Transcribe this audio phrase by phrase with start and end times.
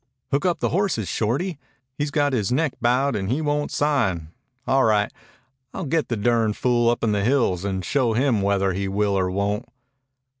[0.31, 1.59] "Hook up the horses, Shorty.
[1.95, 4.29] He's got his neck bowed and he won't sign.
[4.65, 5.13] All right.
[5.75, 9.15] I'll get the durn fool up in the hills and show him whether he will
[9.15, 9.69] or won't."